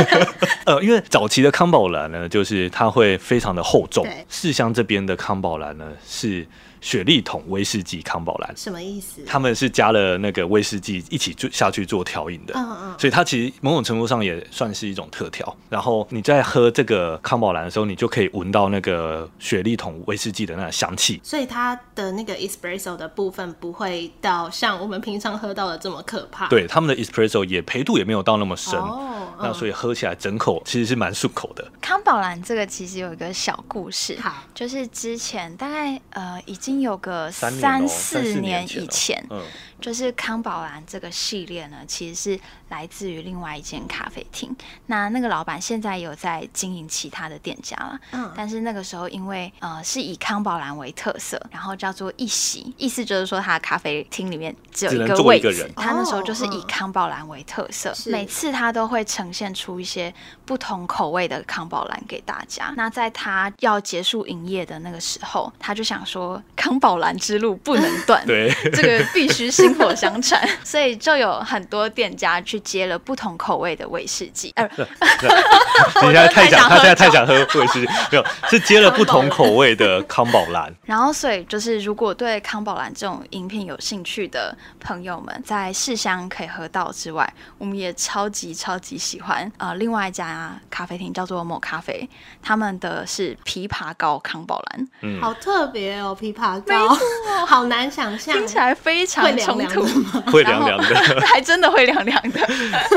[0.65, 4.25] 呃，因为早期的康宝蓝呢，就是它会非常的厚重对。
[4.27, 6.43] 试香这边的康宝蓝呢是
[6.81, 9.21] 雪莉桶威士忌康宝蓝，什么意思？
[9.25, 12.53] 他们是加了那个威士忌一起做下去做调饮的。
[12.55, 15.55] 嗯嗯，所以它其实某种程度上也算是一种特调。
[15.69, 21.19] 然后你在喝这个康宝蓝的时候，你就可以闻到那个雪莉桶威士忌的那个香气。
[21.23, 31.65] 所以它的那个 espresso 的部分不会到像我们平常喝到的这么可怕。，对，他们的 espresso 也培度也没有到那么深，哦，那所以喝起来整口其实是蛮顺口的。
[31.81, 39.41] 康宝蓝这个其实有一个小故事，好，就是之前大概呃已经有个三四四年以前，嗯，
[39.79, 44.55] 就是康宝蓝这个系列呢，其实是来自于另外一间咖啡厅。
[44.87, 58.09] 那那个老板现在有在经营其他的店家了，嗯，但是那个时候因为呃是以康宝蓝为特色，然后叫做一席，意思就是说他的咖啡厅里面只有一个位置坐一个人，他那时候就是以康宝蓝为特色，是。
[58.11, 60.13] 每次他都会呈现出一些
[60.45, 62.73] 不同口味的康宝蓝给大家。
[62.75, 80.73] 那在他要结束营业的那个时候，他就想说康宝蓝之路不能断，对，这个必须薪火相传， 所以就有很多店家去接了不同口味的威士忌，呃， 你现在太想，他现在太想喝威士忌，没有，是接了不同口味的康宝蓝。
[80.85, 92.07] 然后所以就是如果对康宝蓝这种饮品有兴趣的朋友们，在试香可以喝到之外，我们也超级超级喜欢呃另外一家咖啡厅叫做某咖啡，
[92.41, 96.97] 他们的是枇杷膏康宝蓝，嗯，好特别哦，枇杷膏，
[97.45, 100.23] 好难想象，听起来非常会凉，凉的吗？
[100.31, 100.95] 会凉凉的，
[101.33, 102.49] 还真的会凉凉的。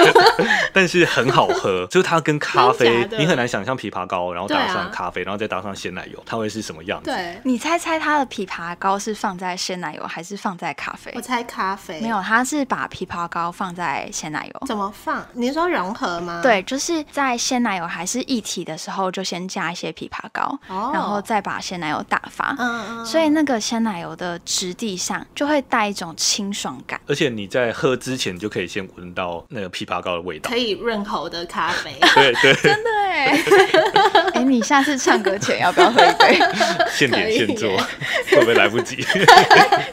[0.72, 1.86] 但是很好喝。
[1.90, 7.10] 就是它跟咖啡你很难想象枇杷膏，然后搭上咖啡，然后再搭上鲜奶油，它会是什么样子？
[7.10, 11.20] 对，你猜猜它的枇杷膏是放在鲜奶油还是放在咖啡我？
[11.20, 14.66] 猜咖啡没有，它是把枇杷膏放在鲜奶油。
[14.66, 15.24] 怎么放？
[15.32, 22.54] 你是说融合吗？，对，就是在鲜奶油还是一体的时候，就先加一些枇杷膏，哦然后再把鲜奶油打发。
[22.58, 27.00] 嗯嗯，所以那个鲜奶油的质地上就会带一种清爽感。
[27.06, 30.56] 而且你在喝之前，就可以先闻到那个枇杷膏的味道可。
[30.56, 33.36] 以润喉的咖啡，对对， 真的哎，
[34.34, 36.38] 哎，你下次唱歌前要不要喝一杯？
[36.90, 37.78] 现点现做耶，
[38.30, 39.04] 会不会来不及？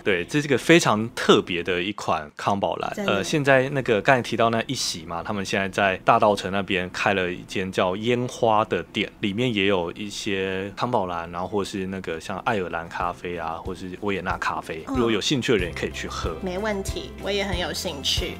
[0.03, 16.35] 对，这是个非常特别的一款康宝蓝呃，现在那个刚才提到那一席嘛，他们现在在大道城那边开了一间叫烟花的店，里面也有一些康宝蓝，然后或是那个像爱尔兰咖啡啊，或是维也纳咖啡，嗯如果有兴趣的人也可以去喝。
[16.41, 18.37] 没问题，我也很有兴趣。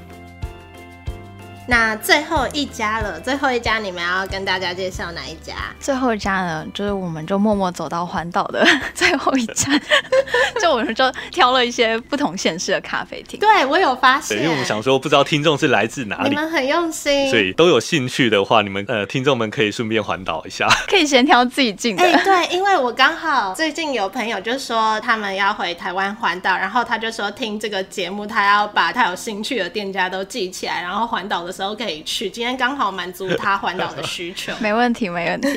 [1.70, 5.52] 那最后一家了，最后一家你们要跟大家介绍哪一家？
[5.78, 9.78] 最后一家呢，就是我们就默默走到环岛的 最后一站，
[10.62, 13.38] 就我们就挑了一些不同县市的咖啡厅。
[13.38, 20.66] 对我有发，现，因为我们想说，不知道听众是来自哪里，你们很用心，所以都有兴趣的话，你们呃听众们可以顺便环岛一下。
[20.88, 22.02] 可以先挑自己近的。
[22.02, 32.28] 哎、对，因为我刚好最近有朋友就说他们要回台湾环岛，然后他就说听这个节目，他要把他有兴趣的店家都记起来，然后环岛的都可以去。
[32.30, 34.52] 今天刚好满足他环岛的需求。
[34.60, 35.48] 没问题，没问题。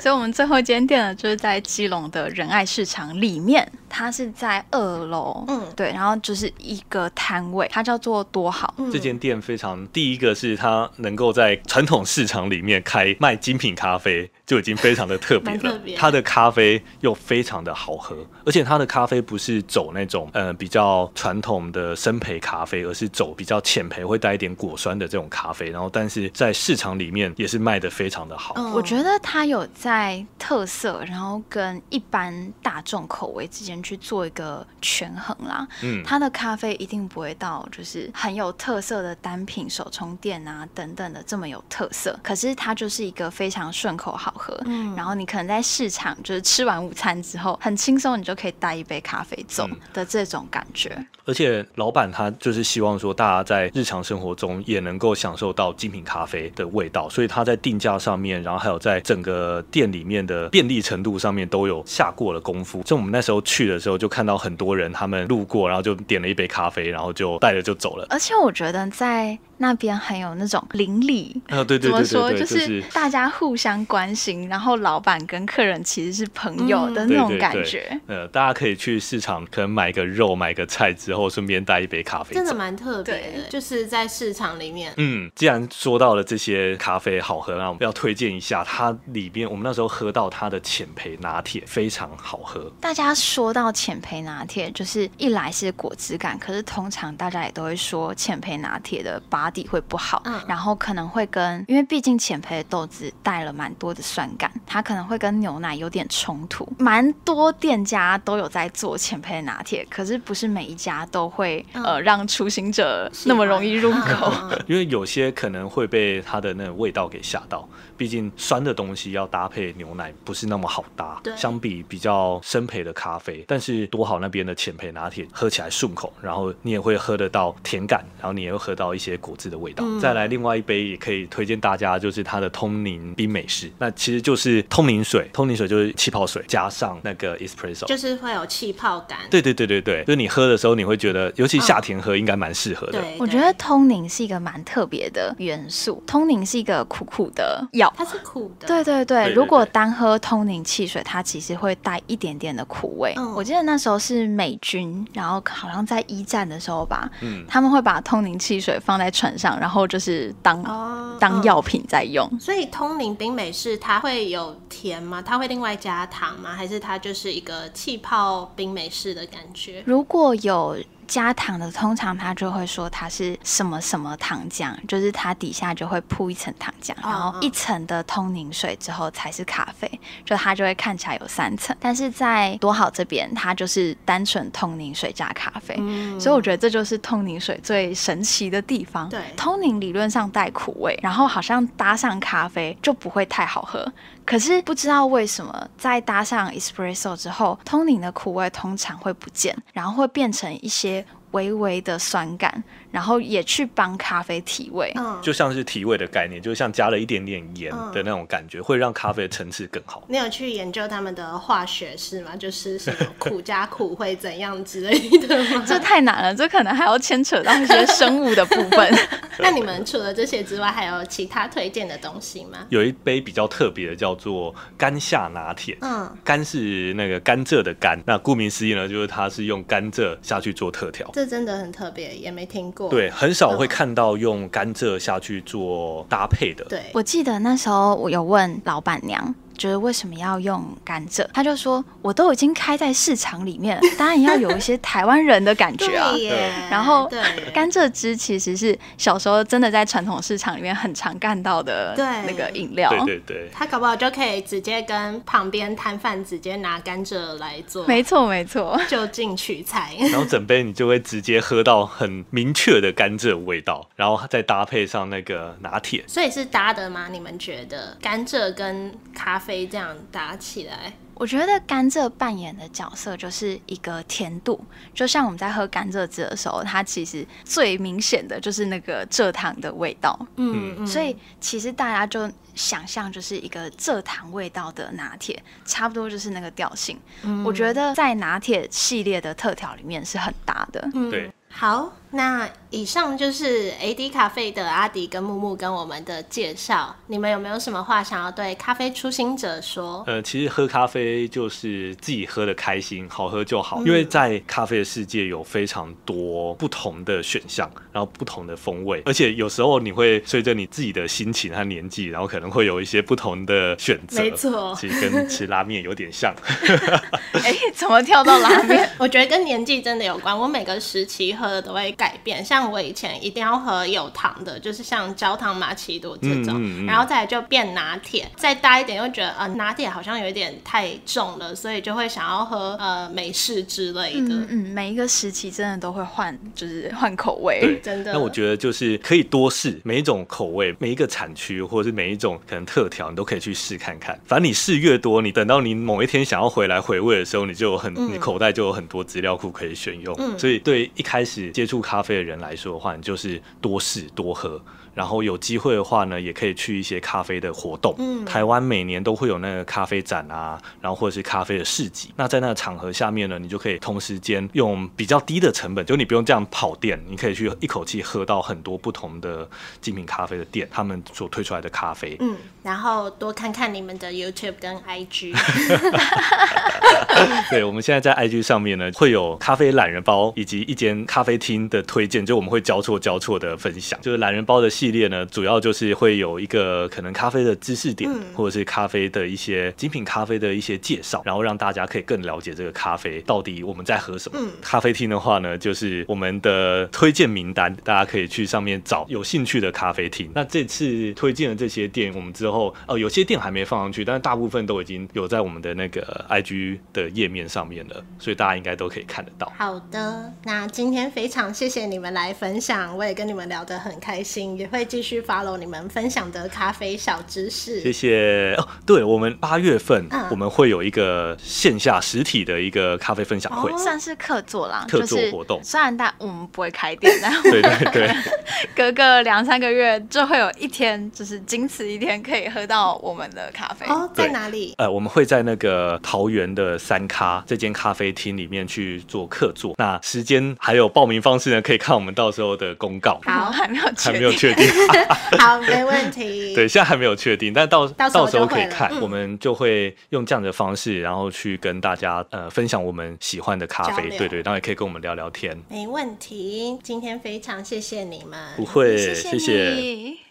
[0.00, 8.74] 所以，我们最后一间店呢，就是在基隆的仁爱市场里面，它是在二楼，嗯对，然后就是一个摊位，它叫做多好。
[8.78, 15.78] 嗯这间店非常，第一个是它能够在传统市场里面开卖精品咖啡，就已经非常的特别了。
[15.96, 25.70] 它的咖啡又非常的好喝，而且它的咖啡不是走那种呃比较传统的生焙咖啡，而是走比较浅焙，会带一点果酸的这种咖啡。
[25.70, 28.54] 然后，但是在市场里面也是卖的非常的好。
[28.56, 35.66] 嗯我觉得它有在特色，然后跟一般大众口味之间去做一个权衡啦。
[35.82, 44.58] 嗯，它的咖啡一定不会到就是很有特色的单品手冲店啊等等的这么有特色，可是它就是一个非常顺口好喝。
[44.66, 51.06] 嗯然后你可能在市场就是吃完午餐之后，很轻松，你就可以带一杯咖啡走嗯的这种感觉。
[51.24, 62.82] 而且老板他就是希望说，大家在日常生活中也能够享受到精品咖啡的味道，所以他在定价上面，然后还有在整个店里面的便利程度上面都有下过了功夫。
[62.82, 68.06] 就我们那时候去的时候，就看到很多人他们路过，然后就点了一杯咖啡，然后就带着就走了。
[68.10, 78.00] 而且我觉得在那边很有那种邻里，啊，对对怎么说，对对对，就是大家互相关心，然后老板跟客人其实是朋友的那种对对对感觉。
[78.06, 82.34] 呃，大家可以去市场，可能买个肉、买个菜之后，顺便带一杯咖啡。
[82.34, 84.92] 真的蛮特别的，就是在市场里面。
[84.96, 92.70] 嗯，既然说到了这些咖啡好喝，那我们要推荐一下它里边，我们那时候喝到它的浅焙拿铁非常好喝。
[92.80, 106.66] 大家说到浅焙拿铁，就是一来是果汁感，可是通常大家也都会说浅焙拿铁的 body 会不好，嗯然后可能会跟，因为毕竟浅焙的豆子带了蛮多的酸感，它可能会跟牛奶有点冲突。
[106.78, 114.32] 蛮多店家都有在做浅焙拿铁，可是不是每一家都会、嗯呃让初行者那么容易入口。
[114.66, 121.36] 因为有些可能会被它的那个味道给吓到，毕竟酸的东西要搭配牛奶不是那么好搭对。
[121.36, 129.82] 相比比较深焙的咖啡，但是多好那边的浅焙拿铁喝起来顺口，然后你也会喝得到甜感，然后你也会喝到一些果汁的味道。
[129.86, 137.86] 嗯再来另外一杯也可以推荐大家，就是它的通灵冰美式，那其实就是通灵水，通灵水就是气泡水加上那个 espresso。
[137.86, 139.20] 就是会有气泡感。
[139.30, 143.00] 对对对对对，就是你喝的时候，你会觉得，尤其夏天喝应该蛮适合的。
[143.00, 148.68] 对，我觉得通灵是一个蛮特别的元素，通灵是一个苦苦的药，它是苦的。
[148.68, 153.14] 对对对，如果对单喝通灵汽水，它其实会带一点点的苦味。
[153.16, 162.28] 嗯我记得那时候是美军，然后好像在一战的时候吧，嗯，他们会把通灵汽水放在船上，然后就是当、哦，当嗯药品在用。
[162.40, 165.22] 所以通灵冰美式它会有甜吗？
[165.22, 166.52] 它会另外加糖吗？
[166.52, 169.84] 还是它就是一个气泡冰美式的感觉？
[169.86, 170.76] 如果有
[171.08, 179.90] 加糖的，通常他就会说它是什么什么糖浆，就是它底下就会铺一层糖浆，嗯然后一层的通宁水之后才是咖啡，
[180.24, 181.74] 就它就会看起来有三层。
[181.80, 185.74] 但是在多好这边，它就是单纯通宁水加咖啡。
[185.78, 189.08] 嗯所以我觉得这就是通宁水最神奇的地方。
[189.08, 193.90] 对通宁理论上带苦味，然后好像搭上咖啡就不会太好喝。
[194.28, 204.92] 可是不知道为什么，在搭上 espresso 之后，通灵的苦味通常会不见，然后会变成一些微微的酸感，然后也去帮咖啡提味。
[204.96, 210.04] 嗯，就像是提味的概念，就像加了一点点盐的那种感觉，会让咖啡的层次更好。
[210.08, 212.36] 你有去研究他们的化学式吗？
[212.36, 215.64] 就是什么苦加苦会怎样之类的吗？
[215.66, 218.94] 这太难了，这可能还要牵扯到一些生物的部分。
[219.40, 222.66] 那你们除了这些之外，还有其他推荐的东西吗？
[222.70, 225.76] 有一杯比较特别的，叫做甘夏拿铁。
[225.80, 231.08] 嗯，甘是那个甘蔗的甘，那顾名思义呢，就是它是用甘蔗下去做特调。
[231.12, 232.77] 这真的很特别，也没听过。
[232.88, 236.64] 对，很少会嗯看到用甘蔗下去做搭配的。
[236.66, 239.34] 对，我记得那时候我有问老板娘。
[239.58, 241.26] 就是为什么要用甘蔗？
[241.34, 246.50] 他就说，我都已经开在市场里面了，当然要有一些台湾人的感觉啊对。
[246.70, 247.20] 然后对
[247.52, 252.88] 甘蔗汁其实是小时候真的在传统市场里面很常干到的对那个饮料。
[252.90, 258.80] 对对对，他搞不好就可以直接跟旁边摊贩直接拿甘蔗来做，没错没错。
[258.88, 259.96] 就近取材。
[259.98, 266.04] 然后整杯你就会直接喝到很明确的甘蔗味道，然后再搭配上那个拿铁。
[266.06, 267.08] 所以是搭的吗？
[267.10, 270.92] 你们觉得甘蔗跟咖啡这样打起来？
[271.14, 280.16] 我觉得甘蔗扮演的角色就是一个甜度，就像我们在喝甘蔗汁的时候，它其实最明显的就是那个蔗糖的味道。
[280.36, 286.96] 嗯嗯，所以其实大家就想象就是一个蔗糖味道的拿铁，差不多就是那个调性。
[287.24, 290.88] 嗯我觉得在拿铁系列的特调里面是很搭的。
[290.94, 291.28] 嗯对。
[291.50, 296.94] 好，那以上就是 AD 咖啡的阿迪跟木木跟我们的介绍。
[297.06, 300.04] 你们有没有什么话想要对咖啡初心者说？
[300.06, 303.82] 呃，其实喝咖啡就是自己喝的开心，好喝就好。
[303.84, 314.22] 因为在咖啡的世界有非常多不同的选项，然后不同的风味，而且有时候你会随着你自己的心情和年纪，然后可能会有一些不同的选择。
[314.22, 316.34] 没错其实跟吃拉面有点像。
[317.32, 318.88] 哎、怎么跳到拉面？
[318.98, 320.36] 我觉得跟年纪真的有关。
[320.36, 322.42] 我每个时期喝的都会改变。
[322.42, 334.34] 像我以前一定要喝有糖的，就是像焦糖玛奇朵这种，嗯嗯嗯然后再来就变拿铁，再大一点又觉得呃拿铁好像有一点太重了，所以就会想要喝呃美式之类的。
[334.34, 337.78] 嗯嗯，每一个时期真的都会换，就是换口味。
[337.82, 344.18] 真的那我觉得就是可以多试每一种口味，每一个产区或者是每一种可能特调，你都可以去试看看。
[344.24, 350.14] 反正你试越多，你等到你某一天想要回来回味的时候，你就有很，嗯你口袋就有很多资料库可以选用。
[350.18, 354.60] 嗯所以对一开始接触咖啡的人来说的话，你就是多试多喝。
[354.94, 357.94] 然后有机会的话呢，也可以去一些咖啡的活动。
[357.98, 362.12] 嗯，台湾每年都会有那个咖啡展啊，然后或者是咖啡的市集。
[362.16, 369.48] 那在那个场合下面呢，你就可以同时间用比较低的成本，就你不用这样跑店，你可以去一口气喝到很多不同的
[369.80, 372.16] 精品咖啡的店，他们所推出来的咖啡。
[372.18, 372.36] 嗯，
[372.68, 375.32] 然后多看看你们的 YouTube 跟 IG。
[377.48, 383.98] 对，我们现在在 IG 上面呢，会有咖啡懒人包以及一间咖啡厅的推荐，就我们会交错交错的分享。
[384.02, 394.38] 就是懒人包的系列呢，主要就是会有一个可能咖啡的知识点，或者是咖啡的一些精品咖啡的一些介绍，然后让大家可以更了解这个咖啡到底我们在喝什么。
[394.60, 400.30] 咖啡厅的话呢，就是我们的推荐名单，大家可以去上面找有兴趣的咖啡厅。
[400.34, 409.52] 那这次推荐的这些店，我们之后哦，有些店还没放上去，但是大部分都已经有在我们的那个 IG 的页面上面了，所以大家应该都可以看得到。
[409.56, 417.80] 好的，那今天非常谢谢你们来分享，我也跟你们聊得很开心，也会继续 follow 你们分享的咖啡小知识。
[417.80, 425.60] 谢谢哦，对我们八月份我们会有一个线下实体的一个咖啡分享会，算是客座啦，客座活动。
[425.62, 428.10] 虽然但我们不会开店，但对对对，
[428.74, 433.86] 隔个两三个月就会有一天，就是仅此一天可以喝到我们的咖啡。
[433.86, 434.74] 哦，在哪里？
[434.78, 439.74] 呃，我们会在那个桃园的三咖这间咖啡厅里面去做客座。
[439.78, 443.20] 那时间还有报名方式呢，可以看我们到时候的公告。
[443.24, 444.66] 好，还没有还没有确定。
[445.38, 446.54] 好，没问题。
[446.56, 454.08] 对，现在还没有确定，但到到时候可以看，我们就会用这样的方式，然后去跟大家呃分享我们喜欢的咖啡。
[454.16, 455.56] 对对，然后也可以跟我们聊聊天。
[455.68, 458.38] 没问题，今天非常谢谢你们。
[458.56, 459.74] 不会，谢谢。
[459.74, 460.27] 非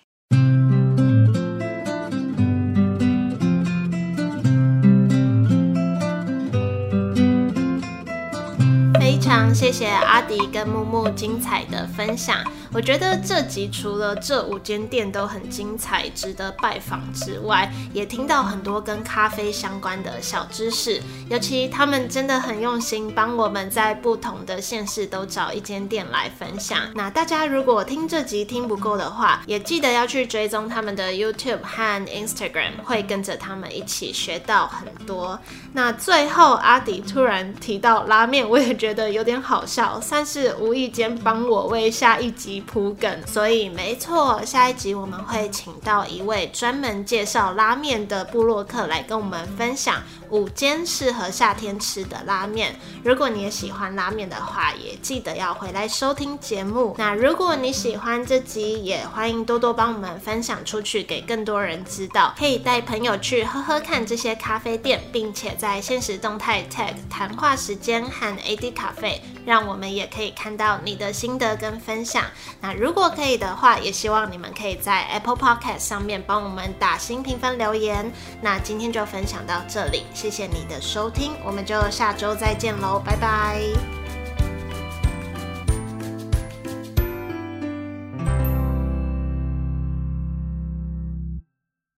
[9.27, 12.37] 常谢谢阿迪跟木木精彩的分享。
[12.71, 21.01] 我觉得这集除了这五间店都很精彩，值得拜访之外，也听到很多跟咖啡相关的小知识。
[21.29, 26.79] 尤其他们真的很用心，帮我们在不同的县市都找一间店来分享。
[26.95, 35.37] 那大家如果听这集听不够的话，也记得要去追踪他们的 YouTube 和 Instagram，会跟着他们一起学到很多。
[35.73, 42.61] 那最后阿迪突然提到拉面，我也觉得有点好笑，算是无意间帮我为下一集。
[42.67, 52.75] 铺梗，所以没错，下一集我们会请到一位专门介绍拉面的布洛克来跟我们分享五间适合夏天吃的拉面。
[53.03, 56.95] 如果你也喜欢拉面的话，也记得要回来收听节目。
[56.97, 62.33] 那如果你喜欢这集，也欢迎多多帮我们分享出去，给更多人知道。
[62.37, 72.25] 可以带朋友去喝喝看这些咖啡店，并且在现实动态 tag 谈话时间和 AD 咖啡，让我们也可以看到你的心得跟分享。
[72.61, 78.11] 那如果可以的话，也希望你们可以在 Apple Podcast 上面帮我们打新评分留言。
[78.41, 83.61] 那今天就分享到这里，谢谢你的收听，我们就下周再见喽，拜拜。